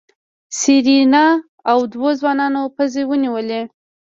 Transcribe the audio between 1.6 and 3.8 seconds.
او دوو ځوانانو پزې ونيولې.